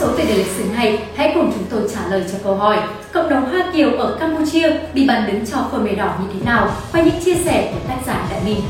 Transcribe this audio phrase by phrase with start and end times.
[0.00, 2.78] số về đề lịch sử này, hãy cùng chúng tôi trả lời cho câu hỏi
[3.12, 6.70] Cộng đồng Hoa Kiều ở Campuchia bị bàn đứng cho Khmer Đỏ như thế nào
[6.92, 8.60] qua những chia sẻ của tác giả Đại Minh.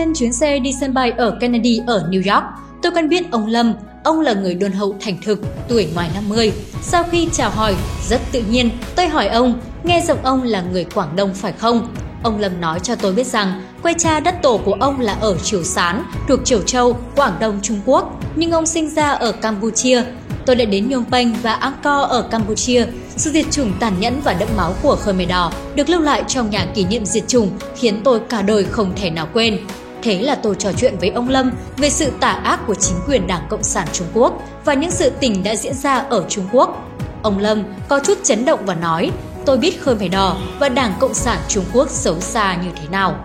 [0.00, 2.44] Trên chuyến xe đi sân bay ở Kennedy ở New York,
[2.82, 6.52] tôi quen biết ông Lâm, ông là người đôn hậu thành thực, tuổi ngoài 50.
[6.82, 7.74] Sau khi chào hỏi,
[8.08, 11.88] rất tự nhiên, tôi hỏi ông, nghe giọng ông là người Quảng Đông phải không?
[12.22, 15.38] Ông Lâm nói cho tôi biết rằng quê cha đất tổ của ông là ở
[15.38, 20.02] Triều Sán, thuộc Triều Châu, Quảng Đông, Trung Quốc, nhưng ông sinh ra ở Campuchia.
[20.46, 22.86] Tôi đã đến Nhung Penh và Angkor ở Campuchia.
[23.16, 26.50] Sự diệt chủng tàn nhẫn và đẫm máu của Khmer Đỏ được lưu lại trong
[26.50, 29.58] nhà kỷ niệm diệt chủng khiến tôi cả đời không thể nào quên.
[30.02, 33.26] Thế là tôi trò chuyện với ông Lâm về sự tà ác của chính quyền
[33.26, 36.88] Đảng Cộng sản Trung Quốc và những sự tình đã diễn ra ở Trung Quốc.
[37.22, 39.10] Ông Lâm có chút chấn động và nói
[39.46, 43.24] tôi biết Khmer Đỏ và Đảng Cộng sản Trung Quốc xấu xa như thế nào.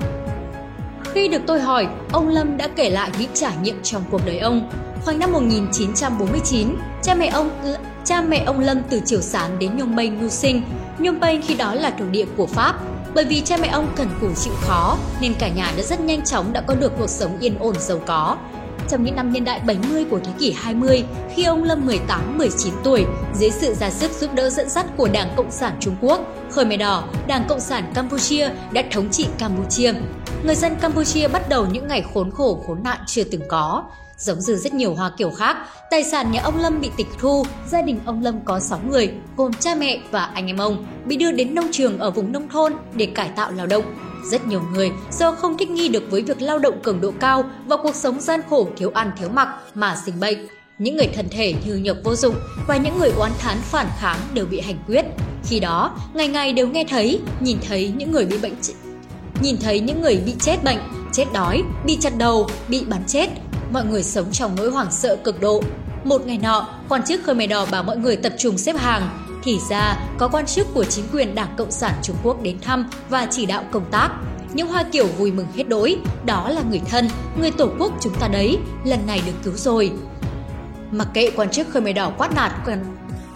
[1.14, 4.40] Khi được tôi hỏi, ông Lâm đã kể lại những trải nghiệm trong cuộc đời
[4.40, 4.70] ông.
[5.06, 9.78] Khoảng năm 1949, cha mẹ ông ừ, cha mẹ ông Lâm từ Triều Sán đến
[9.78, 10.62] Nhung Penh mưu sinh.
[11.00, 12.76] Nhung Penh khi đó là thuộc địa của Pháp.
[13.16, 16.22] Bởi vì cha mẹ ông cần cù chịu khó nên cả nhà đã rất nhanh
[16.22, 18.38] chóng đã có được cuộc sống yên ổn giàu có.
[18.90, 21.04] Trong những năm niên đại 70 của thế kỷ 20,
[21.36, 25.34] khi ông Lâm 18-19 tuổi, dưới sự ra sức giúp đỡ dẫn dắt của Đảng
[25.38, 29.94] Cộng sản Trung Quốc, Khởi Mè Đỏ, Đảng Cộng sản Campuchia đã thống trị Campuchia.
[30.44, 33.84] Người dân Campuchia bắt đầu những ngày khốn khổ khốn nạn chưa từng có.
[34.18, 35.58] Giống như rất nhiều Hoa kiểu khác,
[35.92, 39.12] tài sản nhà ông Lâm bị tịch thu, gia đình ông Lâm có 6 người,
[39.38, 42.50] gồm cha mẹ và anh em ông, bị đưa đến nông trường ở vùng nông
[42.50, 43.84] thôn để cải tạo lao động.
[44.32, 47.44] Rất nhiều người do không thích nghi được với việc lao động cường độ cao
[47.66, 50.48] và cuộc sống gian khổ thiếu ăn thiếu mặc mà sinh bệnh.
[50.78, 52.36] Những người thân thể như nhược vô dụng
[52.68, 55.06] và những người oán thán phản kháng đều bị hành quyết.
[55.44, 58.56] Khi đó, ngày ngày đều nghe thấy, nhìn thấy những người bị bệnh
[59.42, 60.78] nhìn thấy những người bị chết bệnh,
[61.14, 63.30] chết đói, bị chặt đầu, bị bắn chết.
[63.72, 65.64] Mọi người sống trong nỗi hoảng sợ cực độ.
[66.04, 69.10] Một ngày nọ, quan chức Khmer Đỏ bảo mọi người tập trung xếp hàng,
[69.44, 72.90] thì ra, có quan chức của chính quyền Đảng Cộng sản Trung Quốc đến thăm
[73.10, 74.10] và chỉ đạo công tác.
[74.54, 77.08] Những Hoa Kiểu vui mừng hết đỗi, đó là người thân,
[77.40, 79.92] người tổ quốc chúng ta đấy, lần này được cứu rồi.
[80.92, 82.52] Mặc kệ quan chức Khmer Đỏ quát nạt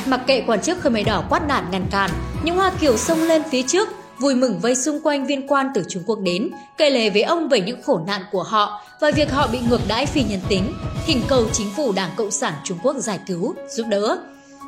[0.06, 2.12] Mặc kệ quan chức Khmer Đỏ quát nạt ngăn cản,
[2.44, 5.84] những Hoa Kiều xông lên phía trước, vui mừng vây xung quanh viên quan từ
[5.88, 9.32] Trung Quốc đến, kể lể với ông về những khổ nạn của họ và việc
[9.32, 10.74] họ bị ngược đãi phi nhân tính,
[11.06, 14.18] thỉnh cầu chính phủ Đảng Cộng sản Trung Quốc giải cứu, giúp đỡ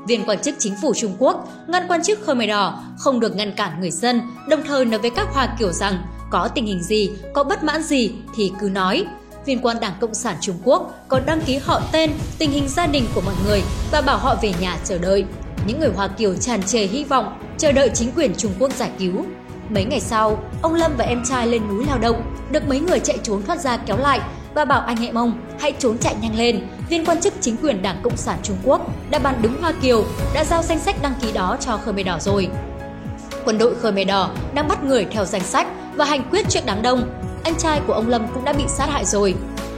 [0.07, 3.51] viên quan chức chính phủ Trung Quốc ngăn quan chức Khmer Đỏ không được ngăn
[3.55, 7.11] cản người dân, đồng thời nói với các Hoa Kiều rằng có tình hình gì,
[7.33, 9.05] có bất mãn gì thì cứ nói.
[9.45, 12.87] Viên quan Đảng Cộng sản Trung Quốc có đăng ký họ tên, tình hình gia
[12.87, 15.25] đình của mọi người và bảo họ về nhà chờ đợi.
[15.67, 18.91] Những người Hoa Kiều tràn trề hy vọng, chờ đợi chính quyền Trung Quốc giải
[18.99, 19.25] cứu.
[19.73, 22.21] Mấy ngày sau, ông Lâm và em trai lên núi lao động,
[22.51, 24.19] được mấy người chạy trốn thoát ra kéo lại
[24.53, 26.67] và bảo anh em ông hãy trốn chạy nhanh lên.
[26.89, 30.05] Viên quan chức chính quyền Đảng Cộng sản Trung Quốc đã bàn đứng Hoa Kiều
[30.33, 32.47] đã giao danh sách đăng ký đó cho Khmer Đỏ rồi.
[33.45, 36.81] Quân đội Khmer Đỏ đang bắt người theo danh sách và hành quyết trước đám
[36.81, 37.09] đông.
[37.43, 39.35] Anh trai của ông Lâm cũng đã bị sát hại rồi.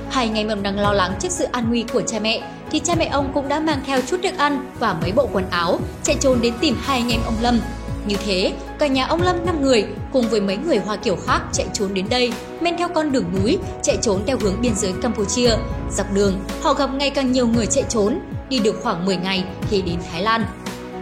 [0.10, 2.96] Hai ngày mầm đang lo lắng trước sự an nguy của cha mẹ thì cha
[2.96, 6.16] mẹ ông cũng đã mang theo chút thức ăn và mấy bộ quần áo chạy
[6.20, 7.60] trốn đến tìm hai anh em ông Lâm
[8.06, 8.54] như thế,
[8.84, 11.94] cả nhà ông Lâm 5 người cùng với mấy người Hoa Kiều khác chạy trốn
[11.94, 15.50] đến đây, men theo con đường núi, chạy trốn theo hướng biên giới Campuchia.
[15.98, 19.44] Dọc đường, họ gặp ngày càng nhiều người chạy trốn, đi được khoảng 10 ngày
[19.70, 20.46] thì đến Thái Lan.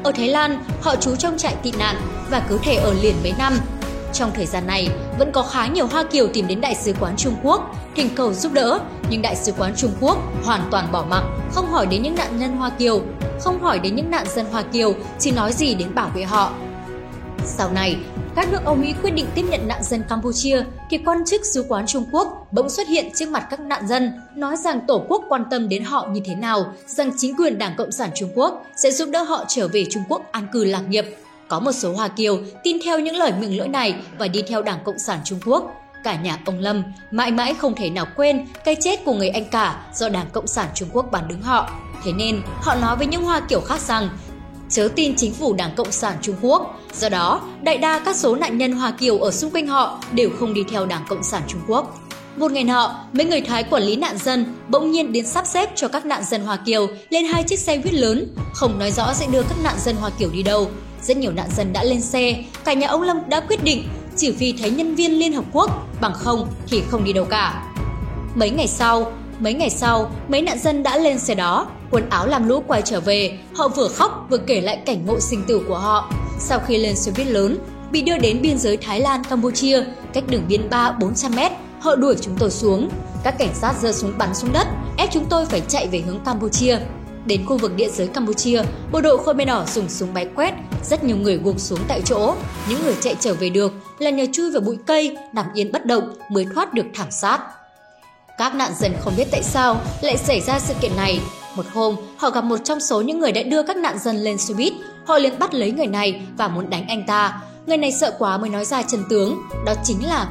[0.04, 1.96] Ở Thái Lan, họ trú trong trại tị nạn
[2.32, 3.54] và cứ thể ở liền mấy năm.
[4.14, 4.88] Trong thời gian này,
[5.20, 8.34] vẫn có khá nhiều Hoa Kiều tìm đến Đại sứ quán Trung Quốc, thỉnh cầu
[8.34, 12.04] giúp đỡ, nhưng Đại sứ quán Trung Quốc hoàn toàn bỏ mặc, không hỏi đến
[12.04, 13.02] những nạn nhân Hoa Kiều,
[13.40, 16.52] không hỏi đến những nạn dân Hoa Kiều, chỉ nói gì đến bảo vệ họ.
[17.46, 17.98] Sau này,
[18.36, 21.66] các nước Âu Mỹ quyết định tiếp nhận nạn dân Campuchia thì quan chức sứ
[21.70, 25.24] quán Trung Quốc bỗng xuất hiện trước mặt các nạn dân, nói rằng Tổ quốc
[25.30, 28.66] quan tâm đến họ như thế nào, rằng chính quyền Đảng Cộng sản Trung Quốc
[28.76, 31.06] sẽ giúp đỡ họ trở về Trung Quốc an cư lạc nghiệp.
[31.48, 34.62] Có một số Hoa Kiều tin theo những lời mừng lỗi này và đi theo
[34.62, 35.72] Đảng Cộng sản Trung Quốc.
[36.04, 39.46] Cả nhà ông Lâm mãi mãi không thể nào quên cái chết của người anh
[39.46, 41.72] cả do Đảng Cộng sản Trung Quốc bàn đứng họ.
[42.04, 44.10] Thế nên, họ nói với những Hoa Kiều khác rằng
[44.72, 46.80] chớ tin chính phủ Đảng Cộng sản Trung Quốc.
[47.00, 50.30] Do đó, đại đa các số nạn nhân Hoa Kiều ở xung quanh họ đều
[50.40, 52.00] không đi theo Đảng Cộng sản Trung Quốc.
[52.36, 55.70] Một ngày nọ, mấy người Thái quản lý nạn dân bỗng nhiên đến sắp xếp
[55.76, 59.14] cho các nạn dân Hoa Kiều lên hai chiếc xe buýt lớn, không nói rõ
[59.14, 60.70] sẽ đưa các nạn dân Hoa Kiều đi đâu.
[61.04, 63.84] rất nhiều nạn dân đã lên xe, cả nhà ông Lâm đã quyết định
[64.18, 67.64] chỉ vì thấy nhân viên Liên Hợp Quốc, bằng không thì không đi đâu cả.
[68.36, 72.28] Mấy ngày sau, mấy ngày sau, mấy nạn dân đã lên xe đó, quần áo
[72.28, 75.66] làm lũ quay trở về, họ vừa khóc vừa kể lại cảnh ngộ sinh tử
[75.68, 76.12] của họ.
[76.40, 77.58] Sau khi lên xe buýt lớn,
[77.92, 79.84] bị đưa đến biên giới Thái Lan, Campuchia,
[80.14, 82.90] cách đường biên 3-400 mét, họ đuổi chúng tôi xuống.
[83.24, 84.68] Các cảnh sát giơ súng bắn xuống đất,
[84.98, 86.78] ép chúng tôi phải chạy về hướng Campuchia.
[87.26, 90.54] Đến khu vực địa giới Campuchia, bộ đội Khmer Đỏ dùng súng bắn quét,
[90.84, 92.36] rất nhiều người gục xuống tại chỗ.
[92.70, 95.86] Những người chạy trở về được là nhờ chui vào bụi cây, nằm yên bất
[95.86, 97.40] động mới thoát được thảm sát.
[98.38, 101.20] Các nạn dân không biết tại sao lại xảy ra sự kiện này.
[101.56, 104.38] Một hôm, họ gặp một trong số những người đã đưa các nạn dân lên
[104.38, 104.74] xe buýt.
[105.06, 107.42] Họ liền bắt lấy người này và muốn đánh anh ta.
[107.66, 110.28] Người này sợ quá mới nói ra chân tướng, đó chính là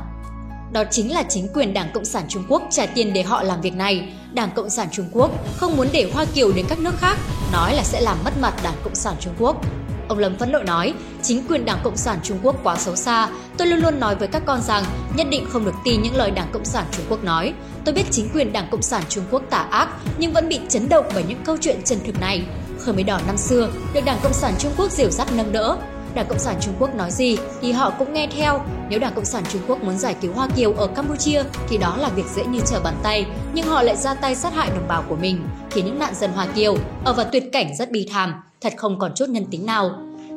[0.72, 3.60] đó chính là chính quyền Đảng Cộng sản Trung Quốc trả tiền để họ làm
[3.60, 4.08] việc này.
[4.32, 7.18] Đảng Cộng sản Trung Quốc không muốn để Hoa Kiều đến các nước khác,
[7.52, 9.56] nói là sẽ làm mất mặt Đảng Cộng sản Trung Quốc.
[10.10, 13.28] Ông Lâm phẫn nộ nói, chính quyền Đảng Cộng sản Trung Quốc quá xấu xa.
[13.58, 14.84] Tôi luôn luôn nói với các con rằng
[15.16, 17.52] nhất định không được tin những lời Đảng Cộng sản Trung Quốc nói.
[17.84, 20.88] Tôi biết chính quyền Đảng Cộng sản Trung Quốc tà ác nhưng vẫn bị chấn
[20.88, 22.42] động bởi những câu chuyện chân thực này.
[22.78, 25.76] Khmer Đỏ năm xưa được Đảng Cộng sản Trung Quốc dìu dắt nâng đỡ,
[26.14, 28.64] Đảng Cộng sản Trung Quốc nói gì thì họ cũng nghe theo.
[28.88, 31.96] Nếu Đảng Cộng sản Trung Quốc muốn giải cứu Hoa Kiều ở Campuchia thì đó
[31.96, 34.88] là việc dễ như trở bàn tay, nhưng họ lại ra tay sát hại đồng
[34.88, 38.08] bào của mình, khiến những nạn dân Hoa Kiều ở vào tuyệt cảnh rất bi
[38.12, 39.90] thảm, thật không còn chút nhân tính nào.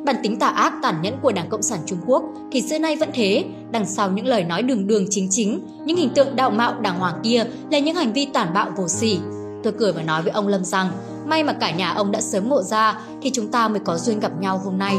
[0.06, 2.22] Bản tính tà ác tàn nhẫn của Đảng Cộng sản Trung Quốc
[2.52, 5.96] thì xưa nay vẫn thế, đằng sau những lời nói đường đường chính chính, những
[5.96, 9.18] hình tượng đạo mạo đàng hoàng kia là những hành vi tàn bạo vô sỉ.
[9.62, 10.90] Tôi cười và nói với ông Lâm rằng,
[11.26, 14.20] may mà cả nhà ông đã sớm ngộ ra thì chúng ta mới có duyên
[14.20, 14.96] gặp nhau hôm nay.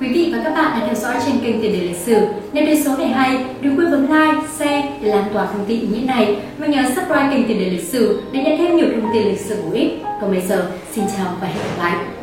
[0.00, 2.26] Quý vị và các bạn đã theo dõi trên kênh Tiền đề lịch sử.
[2.52, 5.80] Nếu thấy số này hay, đừng quên bấm like, share để lan tỏa thông tin
[5.80, 8.86] ý nghĩa này và nhớ subscribe kênh Tiền đề lịch sử để nhận thêm nhiều
[8.94, 10.02] thông tin lịch sử bổ ích.
[10.20, 12.17] Còn bây giờ, xin chào và hẹn gặp lại.